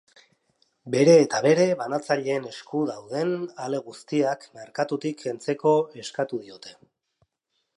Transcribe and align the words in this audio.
Bere 0.93 1.11
eta 1.25 1.41
bere 1.45 1.67
banatzaileen 1.81 2.47
esku 2.51 2.81
dauden 2.91 3.35
ale 3.67 3.83
guztiak 3.91 4.49
merkatutik 4.59 5.23
kentzeko 5.27 5.75
eskatu 6.07 6.41
diote. 6.47 6.75